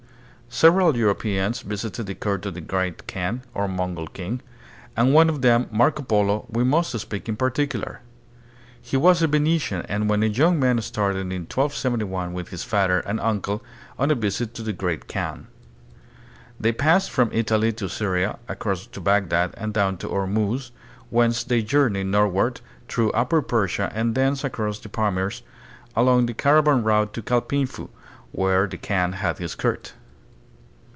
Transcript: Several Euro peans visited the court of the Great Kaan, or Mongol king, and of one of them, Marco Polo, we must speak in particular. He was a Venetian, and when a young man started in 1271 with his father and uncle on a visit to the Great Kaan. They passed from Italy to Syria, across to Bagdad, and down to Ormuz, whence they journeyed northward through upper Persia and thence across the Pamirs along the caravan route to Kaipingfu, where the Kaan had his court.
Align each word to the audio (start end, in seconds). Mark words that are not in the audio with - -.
Several 0.53 0.97
Euro 0.97 1.15
peans 1.15 1.61
visited 1.61 2.07
the 2.07 2.13
court 2.13 2.45
of 2.45 2.55
the 2.55 2.59
Great 2.59 3.07
Kaan, 3.07 3.41
or 3.53 3.69
Mongol 3.69 4.07
king, 4.07 4.41
and 4.97 5.07
of 5.07 5.13
one 5.13 5.29
of 5.29 5.41
them, 5.41 5.67
Marco 5.71 6.03
Polo, 6.03 6.45
we 6.49 6.61
must 6.65 6.99
speak 6.99 7.29
in 7.29 7.37
particular. 7.37 8.01
He 8.81 8.97
was 8.97 9.21
a 9.21 9.27
Venetian, 9.27 9.83
and 9.87 10.09
when 10.09 10.21
a 10.23 10.25
young 10.25 10.59
man 10.59 10.81
started 10.81 11.19
in 11.31 11.47
1271 11.47 12.33
with 12.33 12.49
his 12.49 12.65
father 12.65 12.99
and 12.99 13.17
uncle 13.21 13.63
on 13.97 14.11
a 14.11 14.13
visit 14.15 14.53
to 14.55 14.61
the 14.61 14.73
Great 14.73 15.07
Kaan. 15.07 15.47
They 16.59 16.73
passed 16.73 17.11
from 17.11 17.29
Italy 17.31 17.71
to 17.71 17.87
Syria, 17.87 18.37
across 18.49 18.85
to 18.87 18.99
Bagdad, 18.99 19.53
and 19.55 19.73
down 19.73 19.95
to 19.99 20.09
Ormuz, 20.09 20.71
whence 21.09 21.45
they 21.45 21.61
journeyed 21.61 22.07
northward 22.07 22.59
through 22.89 23.11
upper 23.11 23.41
Persia 23.41 23.89
and 23.95 24.15
thence 24.15 24.43
across 24.43 24.79
the 24.79 24.89
Pamirs 24.89 25.43
along 25.95 26.25
the 26.25 26.33
caravan 26.33 26.83
route 26.83 27.13
to 27.13 27.21
Kaipingfu, 27.21 27.87
where 28.33 28.67
the 28.67 28.77
Kaan 28.77 29.13
had 29.13 29.37
his 29.37 29.55
court. 29.55 29.93